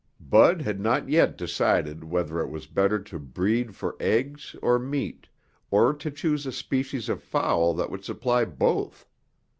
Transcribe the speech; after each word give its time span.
Bud 0.19 0.63
had 0.63 0.79
not 0.79 1.09
yet 1.09 1.37
decided 1.37 2.03
whether 2.03 2.39
it 2.39 2.49
was 2.49 2.65
better 2.65 2.97
to 3.03 3.19
breed 3.19 3.75
for 3.75 3.95
eggs 3.99 4.55
or 4.63 4.79
meat, 4.79 5.27
or 5.69 5.93
to 5.93 6.09
choose 6.09 6.47
a 6.47 6.51
species 6.51 7.07
of 7.07 7.21
fowl 7.21 7.75
that 7.75 7.91
would 7.91 8.03
supply 8.03 8.43
both. 8.43 9.05